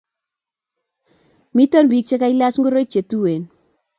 Miten 1.55 1.85
Pik 1.91 2.05
che 2.07 2.15
kalaj 2.21 2.55
ngoroik 2.59 2.89
che 2.93 3.01
tuen. 3.09 3.41